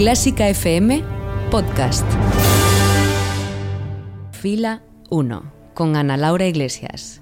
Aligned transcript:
Clásica 0.00 0.48
FM 0.48 1.04
Podcast. 1.50 2.06
Fila 4.32 4.82
1 5.10 5.52
con 5.74 5.94
Ana 5.94 6.16
Laura 6.16 6.46
Iglesias. 6.46 7.19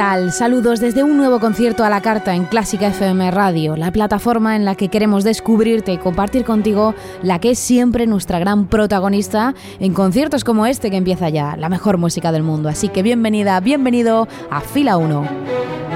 Saludos 0.00 0.80
desde 0.80 1.02
un 1.02 1.18
nuevo 1.18 1.40
concierto 1.40 1.84
a 1.84 1.90
la 1.90 2.00
carta 2.00 2.34
en 2.34 2.46
Clásica 2.46 2.86
FM 2.86 3.30
Radio, 3.32 3.76
la 3.76 3.92
plataforma 3.92 4.56
en 4.56 4.64
la 4.64 4.74
que 4.74 4.88
queremos 4.88 5.24
descubrirte 5.24 5.92
y 5.92 5.98
compartir 5.98 6.42
contigo 6.42 6.94
la 7.22 7.38
que 7.38 7.50
es 7.50 7.58
siempre 7.58 8.06
nuestra 8.06 8.38
gran 8.38 8.66
protagonista 8.66 9.54
en 9.78 9.92
conciertos 9.92 10.42
como 10.42 10.64
este 10.64 10.90
que 10.90 10.96
empieza 10.96 11.28
ya, 11.28 11.54
la 11.58 11.68
mejor 11.68 11.98
música 11.98 12.32
del 12.32 12.42
mundo. 12.42 12.70
Así 12.70 12.88
que 12.88 13.02
bienvenida, 13.02 13.60
bienvenido 13.60 14.26
a 14.50 14.62
Fila 14.62 14.96
1. 14.96 15.89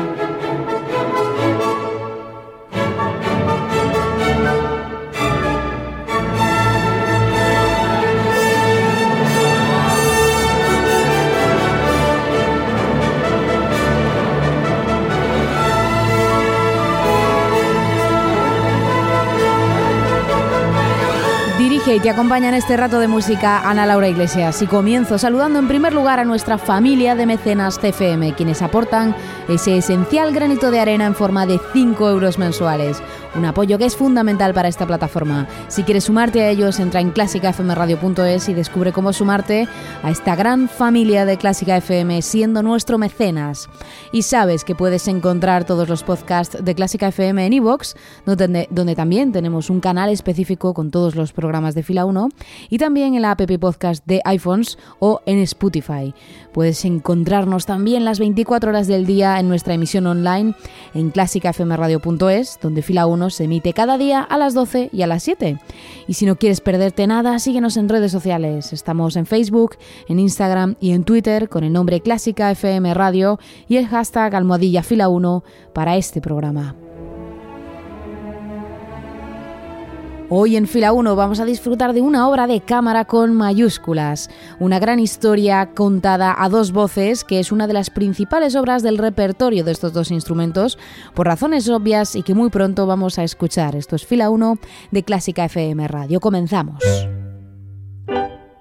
Te 22.00 22.11
acompaña 22.11 22.48
en 22.48 22.55
este 22.55 22.77
rato 22.77 22.98
de 22.98 23.09
música 23.09 23.69
Ana 23.69 23.87
Laura 23.87 24.09
Iglesias. 24.09 24.61
Y 24.62 24.67
comienzo 24.67 25.19
saludando 25.19 25.59
en 25.59 25.69
primer 25.69 25.92
lugar 25.92 26.19
a 26.19 26.25
nuestra 26.25 26.59
familia 26.59 27.14
de 27.14 27.27
mecenas 27.27 27.78
CFM, 27.78 28.34
quienes 28.34 28.62
aportan 28.62 29.14
ese 29.48 29.77
esencial 29.77 30.33
granito 30.33 30.70
de 30.70 30.81
arena 30.81 31.06
en 31.06 31.15
forma 31.15 31.47
de 31.47 31.61
5 31.72 32.09
euros 32.09 32.39
mensuales 32.39 33.03
un 33.34 33.45
apoyo 33.45 33.78
que 33.78 33.84
es 33.84 33.97
fundamental 33.97 34.55
para 34.55 34.69
esta 34.69 34.87
plataforma. 34.87 35.48
Si 35.69 35.83
quieres 35.83 36.05
sumarte 36.05 36.42
a 36.42 36.50
ellos, 36.50 36.78
entra 36.78 37.00
en 37.00 37.11
clásicafmradio.es 37.11 38.48
y 38.48 38.55
descubre 38.55 38.92
cómo 38.92 39.12
sumarte 39.12 39.69
a 40.03 40.11
esta 40.11 40.37
gran 40.37 40.69
familia 40.69 41.25
de 41.25 41.37
Clásica 41.37 41.77
FM 41.77 42.22
siendo 42.22 42.62
nuestro 42.62 42.98
mecenas. 42.98 43.69
Y 44.12 44.22
sabes 44.22 44.65
que 44.65 44.75
puedes 44.75 45.09
encontrar 45.09 45.65
todos 45.65 45.89
los 45.89 46.05
podcasts 46.05 46.62
de 46.62 46.75
Clásica 46.75 47.09
FM 47.09 47.47
en 47.47 47.53
iVoox, 47.55 47.95
donde, 48.25 48.69
donde 48.70 48.95
también 48.95 49.33
tenemos 49.33 49.70
un 49.70 49.81
canal 49.81 50.11
específico 50.11 50.75
con 50.75 50.91
todos 50.91 51.17
los 51.17 51.33
programas 51.33 51.75
de 51.75 51.83
Fila 51.85 52.05
1 52.05 52.29
y 52.71 52.79
también 52.79 53.15
en 53.15 53.23
la 53.23 53.31
app 53.31 53.43
podcast 53.61 54.05
de 54.07 54.21
iPhones 54.25 54.79
o 54.99 55.21
en 55.27 55.39
Spotify. 55.39 56.15
Puedes 56.53 56.85
encontrarnos 56.85 57.67
también 57.67 58.05
las 58.05 58.19
24 58.19 58.71
horas 58.71 58.87
del 58.87 59.07
día 59.07 59.39
en 59.41 59.49
nuestra 59.49 59.75
emisión 59.75 60.07
online 60.07 60.55
en 60.95 61.11
clásicafmradio.es, 61.11 62.59
donde 62.62 62.83
Fila 62.83 63.07
1 63.07 63.31
se 63.31 63.45
emite 63.45 63.73
cada 63.73 63.99
día 63.99 64.21
a 64.23 64.39
las 64.39 64.55
12 64.55 64.91
y 64.93 65.03
a 65.03 65.07
las 65.07 65.23
7. 65.25 65.59
Y 66.07 66.15
si 66.15 66.27
no 66.27 66.37
quieres 66.37 66.61
perderte 66.61 67.07
nada, 67.07 67.39
síguenos 67.39 67.77
en 67.77 67.89
redes 67.89 68.12
sociales. 68.12 68.73
Estamos 68.73 69.17
en 69.17 69.27
Facebook, 69.27 69.77
en 70.09 70.21
Instagram 70.21 70.77
y 70.81 70.93
en 70.93 71.05
Twitter 71.05 71.49
con 71.49 71.65
el 71.65 71.73
nombre 71.73 72.00
Clásica 72.00 72.50
FM 72.50 72.94
Radio 72.94 73.39
y 73.69 73.77
el 73.77 73.89
hashtag 73.89 74.34
almohadilla 74.34 74.83
fila 74.83 75.09
1 75.09 75.44
para 75.73 75.97
este 75.97 76.21
programa. 76.21 76.84
Hoy 80.31 80.57
en 80.57 80.67
Fila 80.67 80.95
1 80.95 81.17
vamos 81.17 81.39
a 81.39 81.45
disfrutar 81.45 81.93
de 81.93 82.01
una 82.01 82.27
obra 82.27 82.47
de 82.47 82.62
cámara 82.62 83.05
con 83.05 83.35
mayúsculas, 83.35 84.31
una 84.59 84.79
gran 84.79 84.99
historia 84.99 85.73
contada 85.75 86.35
a 86.37 86.49
dos 86.49 86.73
voces 86.73 87.25
que 87.25 87.41
es 87.41 87.53
una 87.53 87.67
de 87.67 87.75
las 87.75 87.91
principales 87.91 88.57
obras 88.57 88.83
del 88.83 88.97
repertorio 88.97 89.65
de 89.65 89.73
estos 89.73 89.93
dos 89.93 90.11
instrumentos 90.11 90.79
por 91.15 91.27
razones 91.27 91.69
obvias 91.69 92.17
y 92.17 92.23
que 92.23 92.33
muy 92.33 92.49
pronto 92.49 92.87
vamos 92.87 93.19
a 93.19 93.25
escuchar. 93.25 93.77
Esto 93.77 93.97
es 93.97 94.07
Fila 94.07 94.31
1 94.31 94.59
de 94.93 95.03
Clásica 95.03 95.45
FM 95.45 95.87
Radio. 95.89 96.21
Comenzamos. 96.21 96.83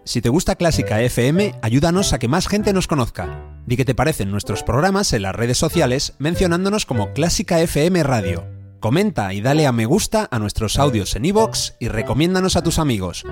Si 0.03 0.22
te 0.22 0.28
gusta 0.28 0.56
Clásica 0.56 1.01
FM, 1.01 1.56
ayúdanos 1.62 2.12
a 2.12 2.19
que 2.19 2.28
más 2.28 2.50
gente 2.50 2.74
nos 2.74 2.88
conozca. 2.88 3.56
Di 3.66 3.78
qué 3.78 3.85
te 3.85 3.95
parecen 3.95 4.31
nuestros 4.31 4.63
programas 4.63 5.13
en 5.13 5.22
las 5.22 5.34
redes 5.34 5.59
sociales 5.59 6.16
mencionándonos 6.19 6.85
como 6.85 7.13
Clásica 7.13 7.62
FM 7.62 8.03
Radio. 8.03 8.62
Comenta 8.83 9.33
y 9.33 9.39
dale 9.39 9.66
a 9.66 9.71
me 9.71 9.85
gusta 9.85 10.27
a 10.29 10.39
nuestros 10.39 10.77
audios 10.77 11.16
en 11.16 11.23
iVoox 11.23 11.75
y 11.79 11.88
recomiéndanos 11.88 12.57
a 12.57 12.63
tus 12.63 12.79
amigos. 12.79 13.23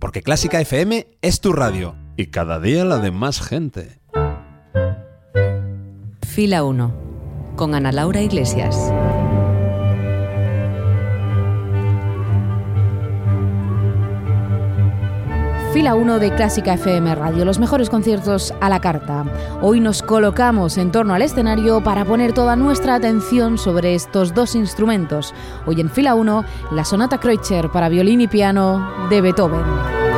Porque 0.00 0.20
Clásica 0.20 0.60
FM 0.60 1.16
es 1.22 1.40
tu 1.40 1.52
radio 1.52 1.94
y 2.16 2.32
cada 2.32 2.58
día 2.58 2.84
la 2.84 2.98
de 2.98 3.12
más 3.12 3.40
gente. 3.40 4.00
Fila 6.26 6.64
1 6.64 6.92
con 7.54 7.76
Ana 7.76 7.92
Laura 7.92 8.20
Iglesias. 8.20 8.92
Fila 15.74 15.96
1 15.96 16.20
de 16.20 16.32
Clásica 16.32 16.74
FM 16.74 17.16
Radio, 17.16 17.44
los 17.44 17.58
mejores 17.58 17.90
conciertos 17.90 18.54
a 18.60 18.68
la 18.68 18.80
carta. 18.80 19.24
Hoy 19.60 19.80
nos 19.80 20.02
colocamos 20.02 20.78
en 20.78 20.92
torno 20.92 21.14
al 21.14 21.22
escenario 21.22 21.82
para 21.82 22.04
poner 22.04 22.32
toda 22.32 22.54
nuestra 22.54 22.94
atención 22.94 23.58
sobre 23.58 23.96
estos 23.96 24.34
dos 24.34 24.54
instrumentos. 24.54 25.34
Hoy 25.66 25.80
en 25.80 25.90
Fila 25.90 26.14
1, 26.14 26.44
la 26.70 26.84
sonata 26.84 27.18
Kreutzer 27.18 27.70
para 27.70 27.88
violín 27.88 28.20
y 28.20 28.28
piano 28.28 28.88
de 29.10 29.20
Beethoven. 29.20 30.13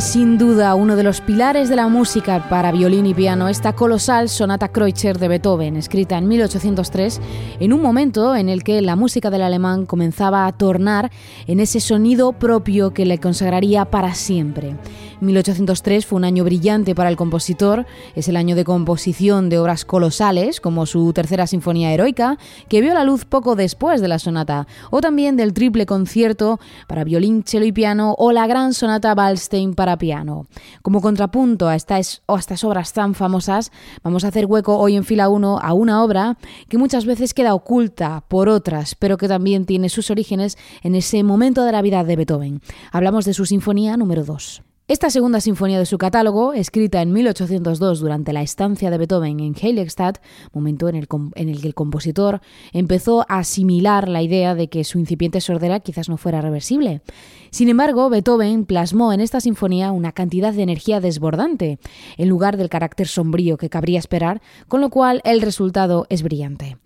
Sin 0.00 0.38
duda 0.38 0.74
uno 0.76 0.96
de 0.96 1.02
los 1.02 1.20
pilares 1.20 1.68
de 1.68 1.76
la 1.76 1.86
música 1.86 2.48
para 2.48 2.72
violín 2.72 3.04
y 3.04 3.12
piano, 3.12 3.48
esta 3.48 3.74
colosal 3.74 4.30
sonata 4.30 4.68
Kreutzer 4.68 5.18
de 5.18 5.28
Beethoven, 5.28 5.76
escrita 5.76 6.16
en 6.16 6.26
1803, 6.26 7.20
en 7.60 7.72
un 7.74 7.82
momento 7.82 8.34
en 8.34 8.48
el 8.48 8.64
que 8.64 8.80
la 8.80 8.96
música 8.96 9.28
del 9.28 9.42
alemán 9.42 9.84
comenzaba 9.84 10.46
a 10.46 10.52
tornar 10.52 11.12
en 11.46 11.60
ese 11.60 11.80
sonido 11.80 12.32
propio 12.32 12.94
que 12.94 13.04
le 13.04 13.18
consagraría 13.18 13.84
para 13.84 14.14
siempre. 14.14 14.74
1803 15.20 16.06
fue 16.06 16.16
un 16.16 16.24
año 16.24 16.44
brillante 16.44 16.94
para 16.94 17.10
el 17.10 17.16
compositor, 17.16 17.84
es 18.14 18.26
el 18.28 18.36
año 18.36 18.56
de 18.56 18.64
composición 18.64 19.50
de 19.50 19.58
obras 19.58 19.84
colosales, 19.84 20.60
como 20.60 20.86
su 20.86 21.12
tercera 21.12 21.46
sinfonía 21.46 21.92
heroica, 21.92 22.38
que 22.68 22.80
vio 22.80 22.94
la 22.94 23.04
luz 23.04 23.26
poco 23.26 23.54
después 23.54 24.00
de 24.00 24.08
la 24.08 24.18
sonata, 24.18 24.66
o 24.90 25.02
también 25.02 25.36
del 25.36 25.52
triple 25.52 25.84
concierto 25.84 26.58
para 26.86 27.04
violín, 27.04 27.44
cello 27.44 27.66
y 27.66 27.72
piano, 27.72 28.14
o 28.18 28.32
la 28.32 28.46
gran 28.46 28.72
sonata 28.72 29.12
Waldstein 29.12 29.74
para 29.74 29.89
piano. 29.98 30.46
Como 30.82 31.00
contrapunto 31.00 31.68
a 31.68 31.76
estas, 31.76 32.22
obras 32.62 32.92
tan 32.92 33.14
famosas, 33.14 33.72
vamos 34.02 34.24
a 34.24 34.28
hacer 34.28 34.46
hueco 34.46 34.78
hoy 34.78 34.96
en 34.96 35.04
fila 35.04 35.28
1 35.28 35.58
a 35.62 35.72
una 35.72 36.02
obra 36.02 36.38
que 36.68 36.78
muchas 36.78 37.04
veces 37.04 37.34
queda 37.34 37.54
oculta 37.54 38.24
por 38.28 38.48
otras, 38.48 38.94
pero 38.94 39.16
que 39.16 39.28
también 39.28 39.66
tiene 39.66 39.88
sus 39.88 40.10
orígenes 40.10 40.58
en 40.82 40.94
ese 40.94 41.22
momento 41.22 41.64
de 41.64 41.72
la 41.72 41.82
vida 41.82 42.04
de 42.04 42.16
Beethoven. 42.16 42.60
Hablamos 42.92 43.24
de 43.24 43.34
su 43.34 43.46
sinfonía 43.46 43.96
número 43.96 44.24
2. 44.24 44.62
Esta 44.90 45.08
segunda 45.08 45.40
sinfonía 45.40 45.78
de 45.78 45.86
su 45.86 45.98
catálogo, 45.98 46.52
escrita 46.52 47.00
en 47.00 47.12
1802 47.12 48.00
durante 48.00 48.32
la 48.32 48.42
estancia 48.42 48.90
de 48.90 48.98
Beethoven 48.98 49.38
en 49.38 49.54
Heiligstadt, 49.54 50.18
momento 50.52 50.88
en 50.88 50.96
el, 50.96 51.06
en 51.36 51.48
el, 51.48 51.60
que 51.60 51.68
el 51.68 51.74
compositor 51.76 52.40
empezó 52.72 53.20
a 53.28 53.38
asimilar 53.38 54.08
la 54.08 54.20
idea 54.20 54.56
de 54.56 54.68
que 54.68 54.82
su 54.82 54.98
incipiente 54.98 55.40
sordera 55.40 55.78
quizás 55.78 56.08
no 56.08 56.16
fuera 56.16 56.40
reversible. 56.40 57.02
Sin 57.50 57.68
embargo, 57.68 58.08
Beethoven 58.08 58.64
plasmó 58.64 59.12
en 59.12 59.20
esta 59.20 59.40
sinfonía 59.40 59.90
una 59.90 60.12
cantidad 60.12 60.52
de 60.52 60.62
energía 60.62 61.00
desbordante, 61.00 61.80
en 62.16 62.28
lugar 62.28 62.56
del 62.56 62.68
carácter 62.68 63.08
sombrío 63.08 63.56
que 63.56 63.68
cabría 63.68 63.98
esperar, 63.98 64.40
con 64.68 64.80
lo 64.80 64.88
cual 64.88 65.20
el 65.24 65.42
resultado 65.42 66.06
es 66.10 66.22
brillante. 66.22 66.78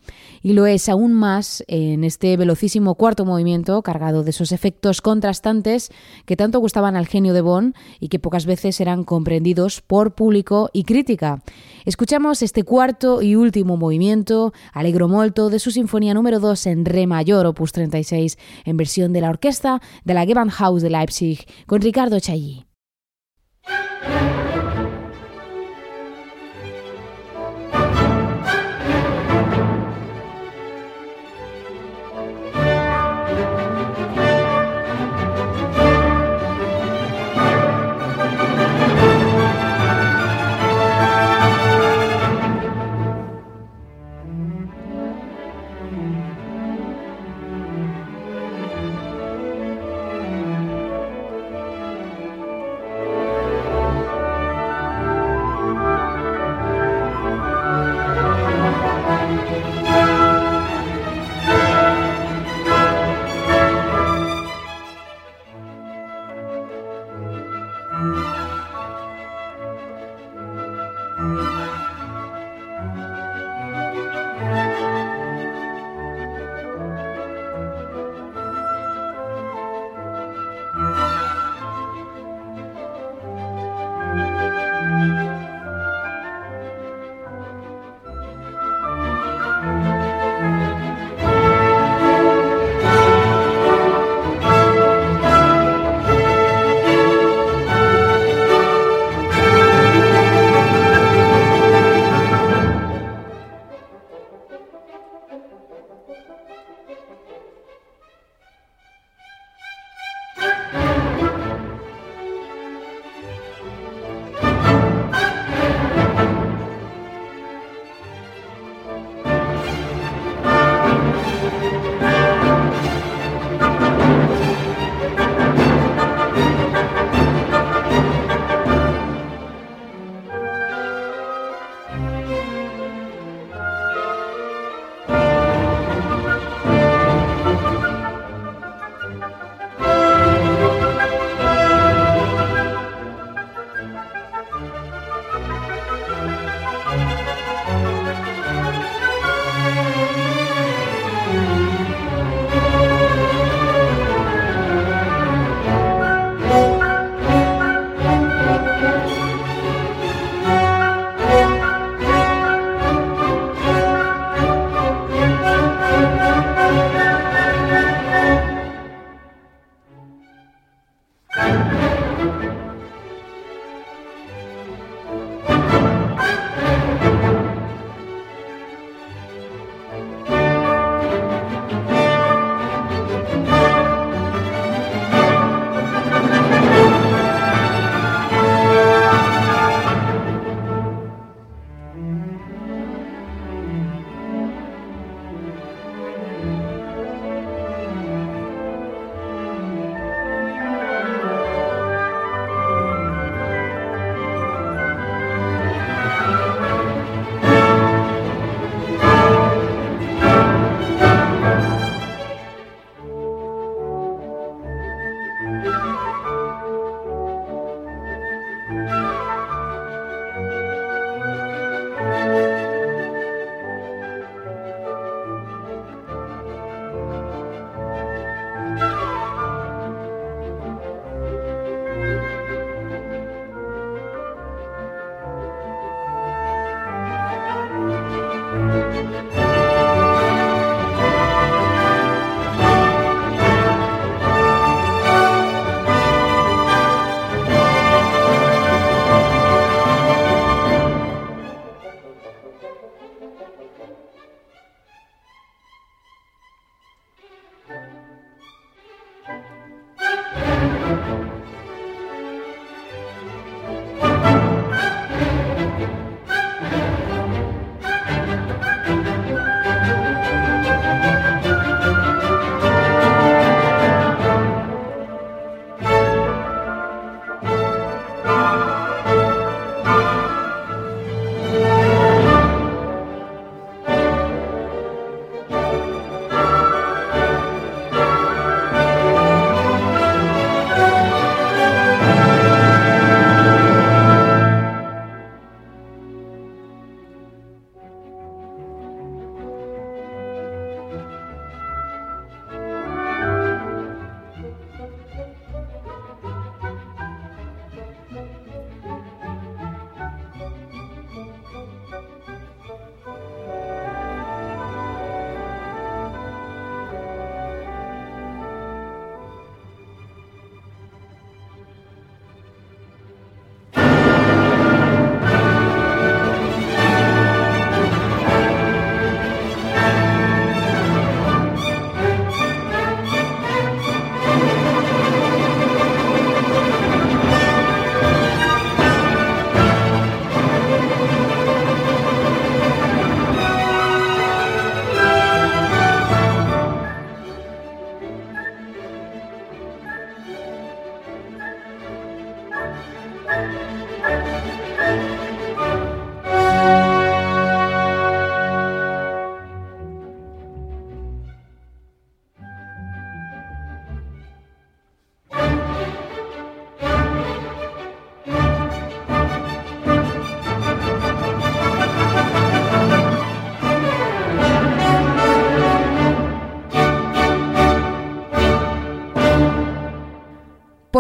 Y 0.43 0.53
lo 0.53 0.67
es 0.67 0.89
aún 0.89 1.13
más 1.13 1.65
en 1.69 2.05
este 2.05 2.37
velocísimo 2.37 2.95
cuarto 2.95 3.25
movimiento, 3.25 3.83
cargado 3.83 4.23
de 4.23 4.31
esos 4.31 4.53
efectos 4.53 5.01
contrastantes 5.01 5.91
que 6.27 6.37
tanto 6.37 6.61
gustaban 6.61 6.97
al 6.97 7.07
genio 7.07 7.33
de 7.33 7.41
Bonn 7.41 7.75
y 8.01 8.09
que 8.09 8.19
pocas 8.19 8.45
veces 8.45 8.81
eran 8.81 9.05
comprendidos 9.05 9.81
por 9.81 10.15
público 10.15 10.71
y 10.73 10.85
crítica. 10.85 11.43
Escuchamos 11.85 12.43
este 12.43 12.63
cuarto 12.63 13.23
y 13.23 13.37
último 13.37 13.77
movimiento, 13.77 14.53
Alegro 14.73 15.09
molto, 15.09 15.51
de 15.51 15.59
su 15.59 15.71
sinfonía 15.71 16.15
número 16.15 16.41
2 16.41 16.67
en 16.67 16.85
re 16.85 17.07
mayor, 17.07 17.47
opus 17.47 17.73
36, 17.73 18.39
en 18.65 18.77
versión 18.77 19.13
de 19.13 19.21
la 19.21 19.31
orquesta 19.31 19.81
de 20.05 20.15
la 20.15 20.25
Gewandhaus 20.55 20.83
de 20.83 20.89
Leipzig, 20.89 21.47
con 21.67 21.81
Ricardo 21.81 22.19
Chailly. 22.21 22.74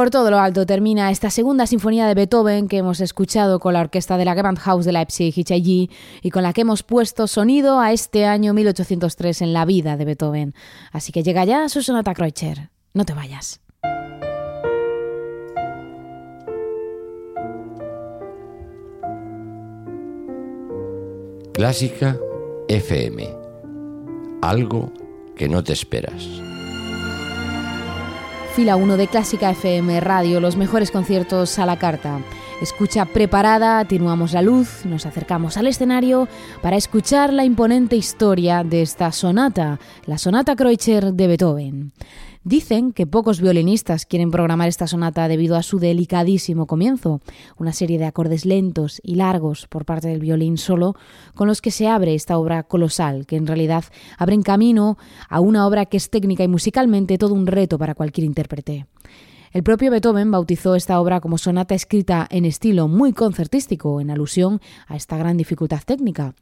Por 0.04 0.10
todo 0.10 0.30
lo 0.30 0.38
alto 0.38 0.66
termina 0.66 1.10
esta 1.10 1.30
segunda 1.30 1.66
sinfonía 1.66 2.06
de 2.06 2.12
Beethoven 2.12 2.68
que 2.68 2.76
hemos 2.76 3.00
escuchado 3.00 3.58
con 3.58 3.72
la 3.72 3.80
orquesta 3.80 4.18
de 4.18 4.26
la 4.26 4.34
Gewandhaus 4.34 4.84
de 4.84 4.92
Leipzig 4.92 5.32
HIG 5.34 5.90
y 6.20 6.30
con 6.30 6.42
la 6.42 6.52
que 6.52 6.60
hemos 6.60 6.82
puesto 6.82 7.26
sonido 7.26 7.80
a 7.80 7.90
este 7.90 8.26
año 8.26 8.52
1803 8.52 9.40
en 9.40 9.54
la 9.54 9.64
vida 9.64 9.96
de 9.96 10.04
Beethoven. 10.04 10.54
Así 10.92 11.10
que 11.10 11.22
llega 11.22 11.46
ya 11.46 11.70
su 11.70 11.82
sonata 11.82 12.12
Kreutzer. 12.12 12.68
No 12.92 13.06
te 13.06 13.14
vayas. 13.14 13.62
Clásica 21.54 22.18
FM. 22.68 23.26
Algo 24.42 24.92
que 25.34 25.48
no 25.48 25.64
te 25.64 25.72
esperas. 25.72 26.28
Fila 28.54 28.76
1 28.76 28.96
de 28.96 29.08
Clásica 29.08 29.50
FM 29.50 29.98
Radio, 29.98 30.38
los 30.38 30.56
mejores 30.56 30.92
conciertos 30.92 31.58
a 31.58 31.66
la 31.66 31.76
carta. 31.76 32.20
Escucha 32.62 33.04
preparada, 33.04 33.80
atenuamos 33.80 34.32
la 34.32 34.42
luz, 34.42 34.84
nos 34.84 35.06
acercamos 35.06 35.56
al 35.56 35.66
escenario 35.66 36.28
para 36.62 36.76
escuchar 36.76 37.32
la 37.32 37.44
imponente 37.44 37.96
historia 37.96 38.62
de 38.62 38.82
esta 38.82 39.10
sonata, 39.10 39.80
la 40.06 40.18
sonata 40.18 40.54
Kreutzer 40.54 41.14
de 41.14 41.26
Beethoven. 41.26 41.92
Dicen 42.44 42.92
que 42.92 43.06
pocos 43.06 43.40
violinistas 43.40 44.04
quieren 44.04 44.30
programar 44.30 44.68
esta 44.68 44.86
sonata 44.86 45.28
debido 45.28 45.56
a 45.56 45.62
su 45.62 45.78
delicadísimo 45.78 46.66
comienzo, 46.66 47.22
una 47.56 47.72
serie 47.72 47.96
de 47.96 48.04
acordes 48.04 48.44
lentos 48.44 49.00
y 49.02 49.14
largos 49.14 49.66
por 49.66 49.86
parte 49.86 50.08
del 50.08 50.20
violín 50.20 50.58
solo, 50.58 50.94
con 51.34 51.48
los 51.48 51.62
que 51.62 51.70
se 51.70 51.88
abre 51.88 52.14
esta 52.14 52.36
obra 52.36 52.62
colosal, 52.64 53.24
que 53.24 53.36
en 53.36 53.46
realidad 53.46 53.84
abren 54.18 54.42
camino 54.42 54.98
a 55.30 55.40
una 55.40 55.66
obra 55.66 55.86
que 55.86 55.96
es 55.96 56.10
técnica 56.10 56.44
y 56.44 56.48
musicalmente 56.48 57.16
todo 57.16 57.32
un 57.32 57.46
reto 57.46 57.78
para 57.78 57.94
cualquier 57.94 58.26
intérprete. 58.26 58.84
El 59.54 59.62
propio 59.62 59.92
Beethoven 59.92 60.32
bautizó 60.32 60.74
esta 60.74 61.00
obra 61.00 61.20
como 61.20 61.38
sonata 61.38 61.76
escrita 61.76 62.26
en 62.28 62.44
estilo 62.44 62.88
muy 62.88 63.12
concertístico, 63.12 64.00
en 64.00 64.10
alusión 64.10 64.60
a 64.88 64.96
esta 64.96 65.16
gran 65.16 65.36
dificultad 65.36 65.80
técnica. 65.86 66.34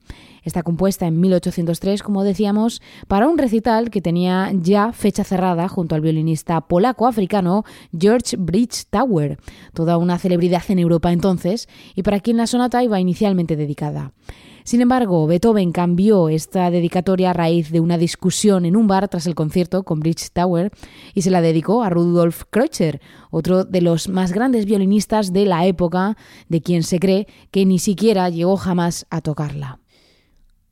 Está 0.45 0.63
compuesta 0.63 1.07
en 1.07 1.21
1803, 1.21 2.03
como 2.03 2.25
decíamos, 2.25 2.81
para 3.09 3.29
un 3.29 3.37
recital 3.37 3.91
que 3.91 4.01
tenía 4.01 4.51
ya 4.55 4.95
fecha 4.95 5.25
cerrada 5.25 5.69
junto 5.69 5.95
al 5.95 6.01
violinista 6.01 6.63
polaco-africano 6.63 7.65
George 7.95 8.39
Bridge 8.39 8.87
Tower, 8.89 9.39
toda 9.75 9.99
una 9.99 10.19
celebridad 10.19 10.63
en 10.69 10.79
Europa 10.79 11.13
entonces, 11.13 11.69
y 11.95 12.05
para 12.05 12.21
quien 12.21 12.39
la 12.39 12.47
sonata 12.47 12.83
iba 12.83 12.99
inicialmente 12.99 13.57
dedicada. 13.57 14.13
Sin 14.65 14.81
embargo, 14.81 15.27
Beethoven 15.27 15.73
cambió 15.73 16.29
esta 16.29 16.71
dedicatoria 16.71 17.31
a 17.31 17.33
raíz 17.33 17.71
de 17.71 17.81
una 17.81 17.99
discusión 17.99 18.65
en 18.65 18.77
un 18.77 18.87
bar 18.87 19.09
tras 19.09 19.27
el 19.27 19.35
concierto 19.35 19.83
con 19.83 20.01
Bridge 20.01 20.31
Tower 20.33 20.71
y 21.15 21.23
se 21.23 21.31
la 21.31 21.41
dedicó 21.41 21.83
a 21.83 21.91
Rudolf 21.91 22.45
Kreutzer, 22.51 23.01
otro 23.31 23.65
de 23.65 23.81
los 23.81 24.09
más 24.09 24.33
grandes 24.33 24.65
violinistas 24.65 25.33
de 25.33 25.47
la 25.47 25.67
época, 25.67 26.17
de 26.49 26.63
quien 26.63 26.83
se 26.83 26.99
cree 26.99 27.27
que 27.51 27.67
ni 27.67 27.79
siquiera 27.79 28.29
llegó 28.29 28.57
jamás 28.57 29.07
a 29.11 29.21
tocarla. 29.21 29.82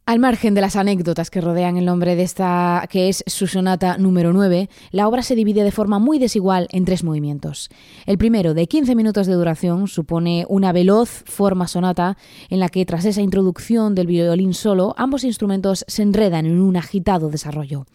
Al 0.06 0.18
margen 0.18 0.54
de 0.54 0.60
las 0.60 0.74
anécdotas 0.74 1.30
que 1.30 1.40
rodean 1.40 1.76
el 1.76 1.84
nombre 1.84 2.16
de 2.16 2.22
esta, 2.22 2.84
que 2.90 3.08
es 3.08 3.22
su 3.26 3.46
sonata 3.46 3.96
número 3.96 4.32
9, 4.32 4.68
la 4.90 5.06
obra 5.06 5.22
se 5.22 5.36
divide 5.36 5.62
de 5.62 5.70
forma 5.70 6.00
muy 6.00 6.18
desigual 6.18 6.66
en 6.72 6.84
tres 6.84 7.04
movimientos. 7.04 7.68
El 8.06 8.18
primero, 8.18 8.52
de 8.52 8.66
15 8.66 8.96
minutos 8.96 9.28
de 9.28 9.34
duración, 9.34 9.86
supone 9.86 10.46
una 10.48 10.72
veloz 10.72 11.22
forma 11.26 11.68
sonata 11.68 12.16
en 12.48 12.58
la 12.58 12.70
que, 12.70 12.84
tras 12.86 13.04
esa 13.04 13.20
introducción 13.20 13.94
del 13.94 14.08
violín 14.08 14.52
solo, 14.52 14.94
ambos 14.98 15.22
instrumentos 15.22 15.84
se 15.86 16.02
enredan 16.02 16.46
en 16.46 16.60
un 16.60 16.76
agitado 16.76 17.28
desarrollo. 17.28 17.86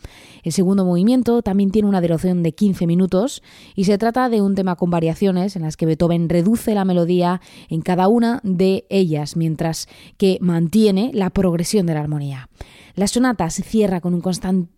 El 0.45 0.51
segundo 0.51 0.85
movimiento 0.85 1.41
también 1.41 1.71
tiene 1.71 1.89
una 1.89 2.01
duración 2.01 2.43
de 2.43 2.53
15 2.53 2.85
minutos 2.85 3.41
y 3.75 3.85
se 3.85 3.97
trata 3.97 4.29
de 4.29 4.43
un 4.43 4.53
tema 4.53 4.75
con 4.75 4.91
variaciones 4.91 5.55
en 5.55 5.63
las 5.63 5.75
que 5.75 5.87
Beethoven 5.87 6.29
reduce 6.29 6.75
la 6.75 6.85
melodía 6.85 7.41
en 7.67 7.81
cada 7.81 8.07
una 8.07 8.41
de 8.43 8.85
ellas, 8.89 9.37
mientras 9.37 9.89
que 10.17 10.37
mantiene 10.41 11.09
la 11.15 11.31
progresión 11.31 11.87
de 11.87 11.95
la 11.95 12.01
armonía. 12.01 12.47
La 12.93 13.07
sonata 13.07 13.49
se 13.49 13.63
cierra 13.63 14.01
con 14.01 14.13
un 14.13 14.21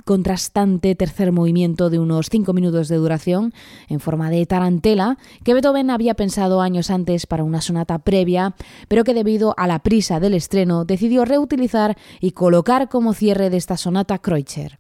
contrastante 0.06 0.96
tercer 0.96 1.34
movimiento 1.34 1.90
de 1.90 2.00
unos 2.00 2.30
5 2.32 2.54
minutos 2.54 2.88
de 2.88 2.96
duración 2.96 3.54
en 3.90 4.00
forma 4.00 4.30
de 4.30 4.46
tarantela 4.46 5.18
que 5.44 5.54
Beethoven 5.54 5.90
había 5.90 6.14
pensado 6.14 6.62
años 6.62 6.90
antes 6.90 7.28
para 7.28 7.44
una 7.44 7.60
sonata 7.60 8.00
previa, 8.00 8.56
pero 8.88 9.04
que 9.04 9.14
debido 9.14 9.54
a 9.58 9.68
la 9.68 9.80
prisa 9.80 10.22
del 10.22 10.34
estreno 10.34 10.86
decidió 10.86 11.26
reutilizar 11.26 11.98
y 12.22 12.32
colocar 12.32 12.88
como 12.88 13.14
cierre 13.14 13.50
de 13.50 13.58
esta 13.58 13.76
sonata 13.76 14.18
Kreutzer. 14.18 14.80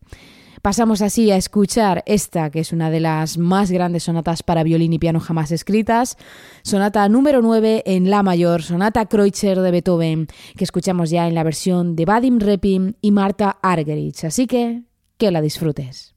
Pasamos 0.62 1.02
así 1.02 1.32
a 1.32 1.38
escuchar 1.38 2.04
esta, 2.06 2.50
que 2.50 2.60
es 2.60 2.74
una 2.74 2.90
de 2.90 3.00
las 3.00 3.38
más 3.38 3.72
grandes 3.72 4.04
sonatas 4.04 4.44
para 4.44 4.64
violín 4.64 4.94
y 4.94 5.00
piano 5.00 5.20
jamás 5.20 5.52
escritas, 5.52 6.18
sonata 6.64 7.08
número 7.10 7.42
9 7.42 7.84
en 7.86 8.10
La 8.10 8.24
mayor, 8.24 8.64
sonata 8.64 9.06
Kreutzer 9.06 9.60
de 9.60 9.72
Beethoven, 9.72 10.28
que 10.56 10.64
escuchamos 10.64 11.10
ya 11.10 11.28
en 11.28 11.36
la 11.36 11.44
versión 11.44 11.96
de 11.96 12.06
Vadim 12.06 12.40
Repin 12.40 12.98
y 13.02 13.12
Marta 13.12 13.58
Argerich. 13.62 14.24
Así 14.26 14.48
que, 14.48 14.84
que 15.18 15.32
la 15.32 15.42
disfrutes. 15.42 16.16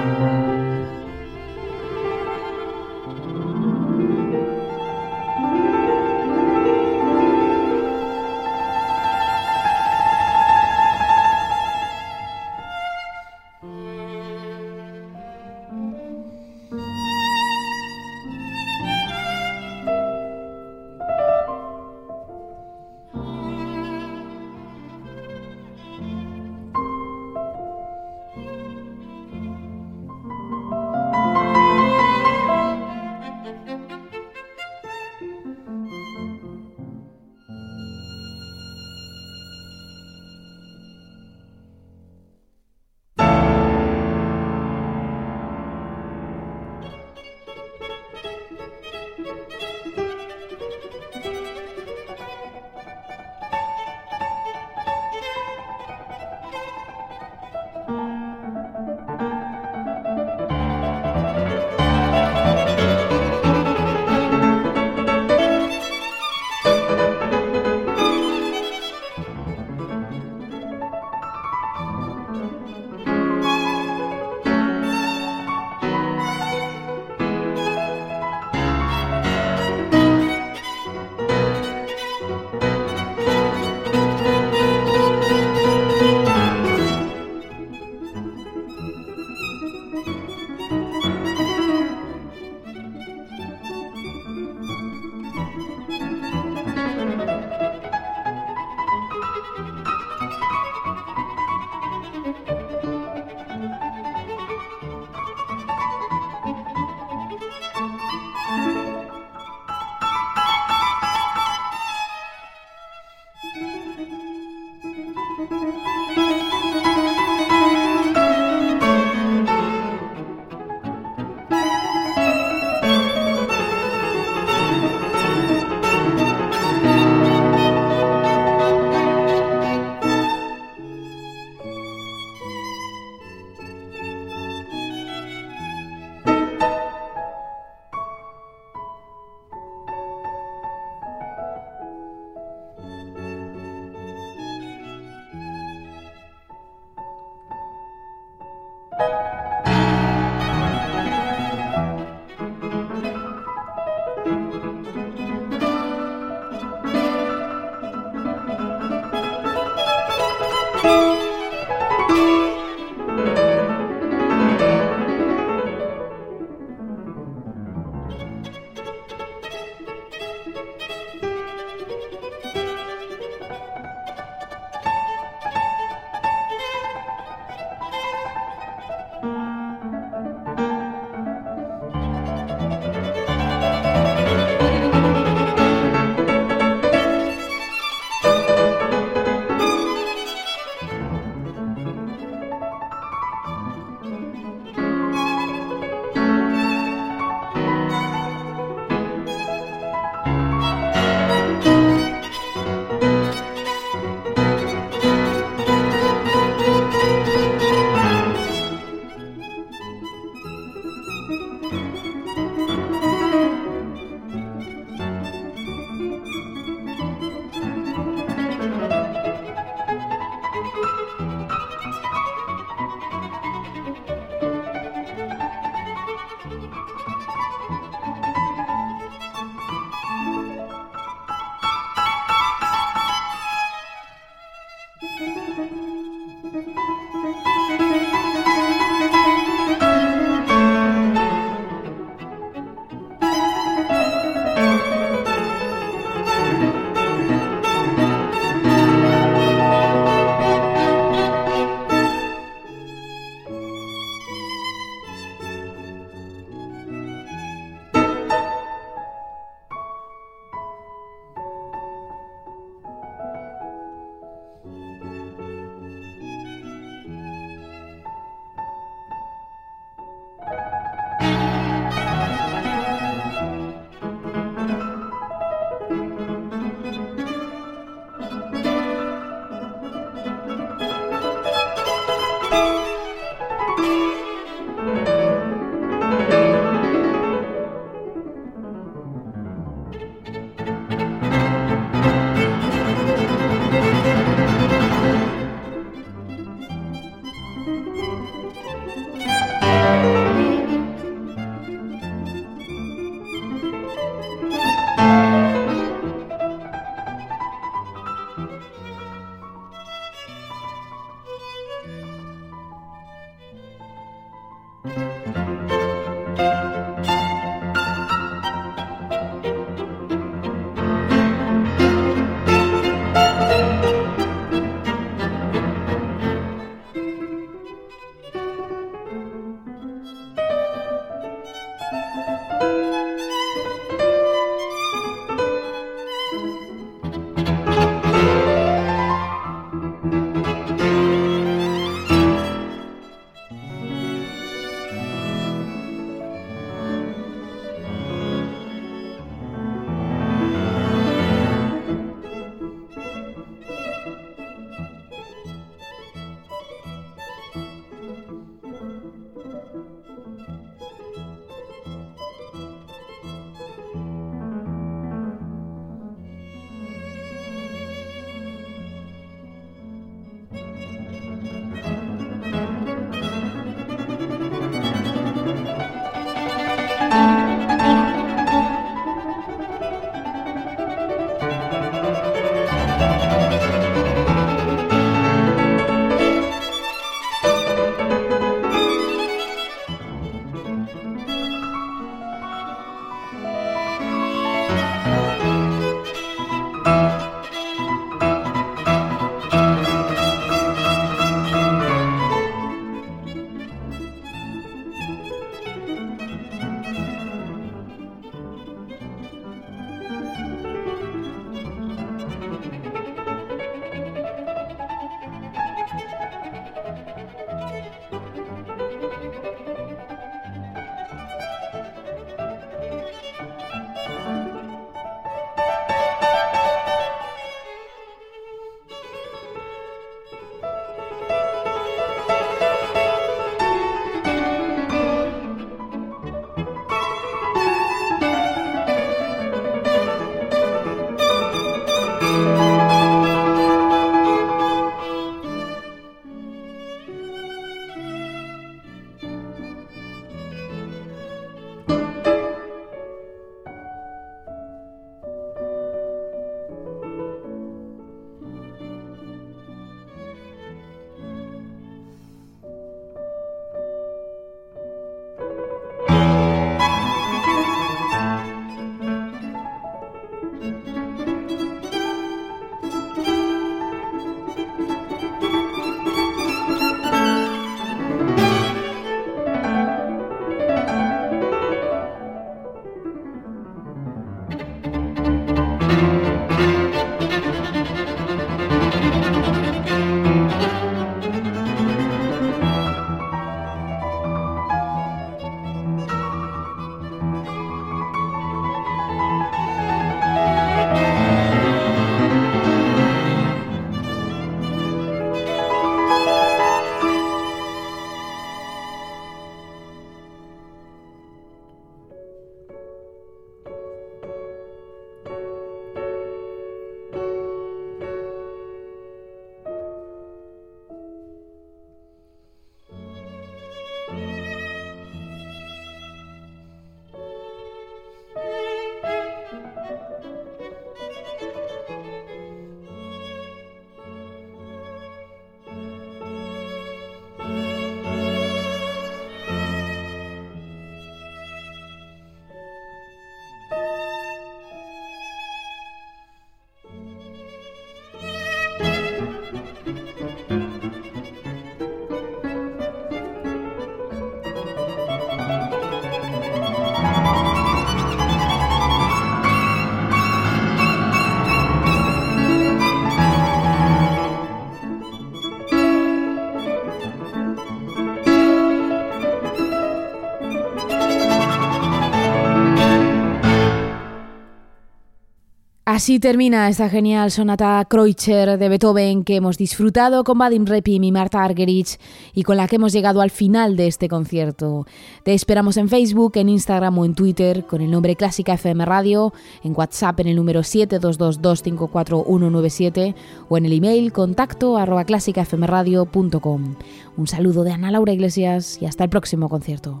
Así 576.00 576.16
termina 576.18 576.66
esta 576.70 576.88
genial 576.88 577.30
sonata 577.30 577.84
Kreutzer 577.84 578.58
de 578.58 578.68
Beethoven 578.70 579.22
que 579.22 579.36
hemos 579.36 579.58
disfrutado 579.58 580.24
con 580.24 580.38
Vadim 580.38 580.64
Repin 580.64 581.04
y 581.04 581.12
Marta 581.12 581.44
Argerich 581.44 582.00
y 582.32 582.42
con 582.42 582.56
la 582.56 582.68
que 582.68 582.76
hemos 582.76 582.94
llegado 582.94 583.20
al 583.20 583.30
final 583.30 583.76
de 583.76 583.86
este 583.86 584.08
concierto. 584.08 584.86
Te 585.24 585.34
esperamos 585.34 585.76
en 585.76 585.90
Facebook, 585.90 586.32
en 586.36 586.48
Instagram 586.48 586.96
o 586.96 587.04
en 587.04 587.14
Twitter 587.14 587.66
con 587.66 587.82
el 587.82 587.90
nombre 587.90 588.16
Clásica 588.16 588.54
FM 588.54 588.86
Radio, 588.86 589.34
en 589.62 589.74
WhatsApp 589.76 590.20
en 590.20 590.28
el 590.28 590.36
número 590.36 590.60
722254197 590.60 593.14
o 593.50 593.58
en 593.58 593.66
el 593.66 593.74
email 593.74 594.10
contacto 594.10 594.78
arroba 594.78 595.04
clásicafmradio.com. 595.04 596.76
Un 597.18 597.26
saludo 597.26 597.62
de 597.62 597.72
Ana 597.72 597.90
Laura 597.90 598.14
Iglesias 598.14 598.78
y 598.80 598.86
hasta 598.86 599.04
el 599.04 599.10
próximo 599.10 599.50
concierto. 599.50 600.00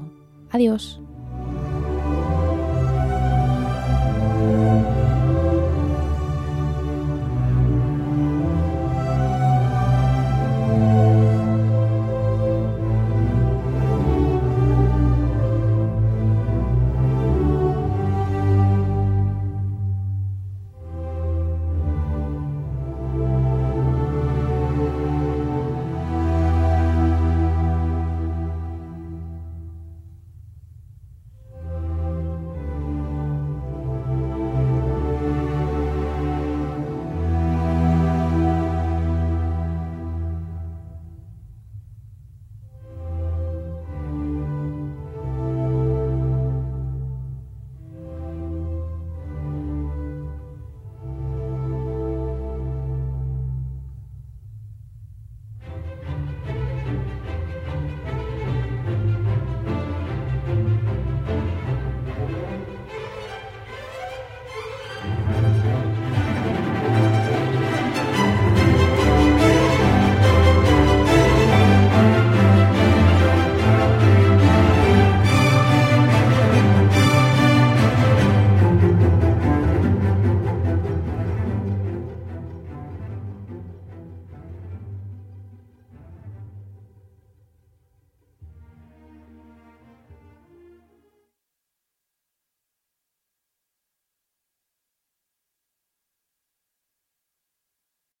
Adiós. 0.50 0.98